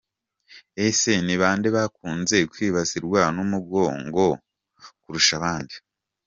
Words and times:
Ese 0.85 1.11
ni 1.25 1.35
bande 1.41 1.67
bakunze 1.75 2.37
kwibasirwa 2.51 3.21
n’umugongo 3.35 4.23
kurusha 5.01 5.33
abandi?. 5.39 5.75